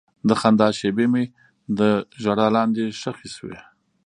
د 0.27 0.29
خندا 0.41 0.67
شېبې 0.79 1.05
مې 1.13 1.23
د 1.79 1.81
ژړا 2.21 2.47
لاندې 2.55 2.83
ښخې 2.99 3.29
شوې. 3.35 3.57